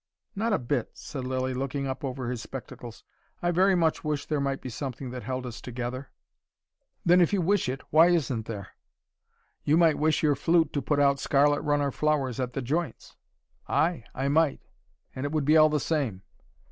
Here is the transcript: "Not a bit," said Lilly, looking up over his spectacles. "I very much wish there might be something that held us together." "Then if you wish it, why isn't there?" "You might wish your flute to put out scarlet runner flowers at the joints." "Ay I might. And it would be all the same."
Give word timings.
"Not 0.35 0.51
a 0.51 0.57
bit," 0.57 0.89
said 0.95 1.25
Lilly, 1.25 1.53
looking 1.53 1.85
up 1.85 2.03
over 2.03 2.27
his 2.31 2.41
spectacles. 2.41 3.03
"I 3.39 3.51
very 3.51 3.75
much 3.75 4.03
wish 4.03 4.25
there 4.25 4.39
might 4.41 4.59
be 4.59 4.69
something 4.69 5.11
that 5.11 5.21
held 5.21 5.45
us 5.45 5.61
together." 5.61 6.09
"Then 7.05 7.21
if 7.21 7.31
you 7.33 7.39
wish 7.39 7.69
it, 7.69 7.81
why 7.91 8.07
isn't 8.07 8.47
there?" 8.47 8.69
"You 9.63 9.77
might 9.77 9.99
wish 9.99 10.23
your 10.23 10.33
flute 10.33 10.73
to 10.73 10.81
put 10.81 10.99
out 10.99 11.19
scarlet 11.19 11.61
runner 11.61 11.91
flowers 11.91 12.39
at 12.39 12.53
the 12.53 12.63
joints." 12.63 13.15
"Ay 13.67 14.03
I 14.15 14.27
might. 14.27 14.63
And 15.15 15.23
it 15.23 15.31
would 15.31 15.45
be 15.45 15.55
all 15.55 15.69
the 15.69 15.79
same." 15.79 16.23